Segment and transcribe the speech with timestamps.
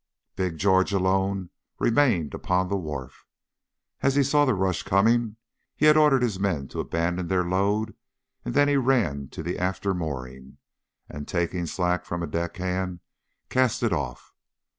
[0.35, 3.27] Big George alone remained upon the wharf.
[4.01, 5.35] As he saw the rush coming
[5.75, 7.93] he had ordered his men to abandon their load;
[8.43, 10.57] then he ran to the after mooring,
[11.07, 13.01] and, taking slack from a deck hand,
[13.49, 14.33] cast it off.